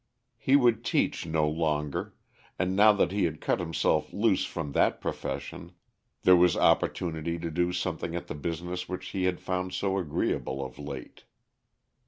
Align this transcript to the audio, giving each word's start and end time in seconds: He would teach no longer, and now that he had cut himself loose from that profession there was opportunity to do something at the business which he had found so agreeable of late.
He 0.39 0.55
would 0.55 0.83
teach 0.83 1.27
no 1.27 1.47
longer, 1.47 2.15
and 2.57 2.75
now 2.75 2.91
that 2.91 3.11
he 3.11 3.25
had 3.25 3.39
cut 3.39 3.59
himself 3.59 4.11
loose 4.11 4.45
from 4.45 4.71
that 4.71 4.99
profession 4.99 5.73
there 6.23 6.35
was 6.35 6.57
opportunity 6.57 7.37
to 7.37 7.51
do 7.51 7.71
something 7.71 8.15
at 8.15 8.25
the 8.25 8.33
business 8.33 8.89
which 8.89 9.09
he 9.09 9.25
had 9.25 9.39
found 9.39 9.73
so 9.75 9.99
agreeable 9.99 10.65
of 10.65 10.79
late. 10.79 11.25